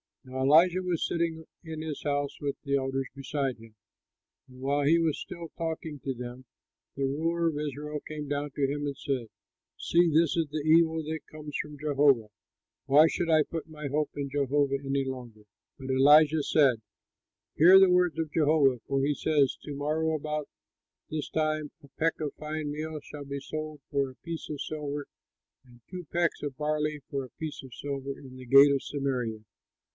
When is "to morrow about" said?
19.63-20.47